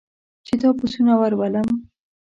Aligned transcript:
چې 0.45 0.53
دا 0.61 0.69
پسونه 0.77 1.13
ور 1.19 1.33
ولم. 1.39 1.67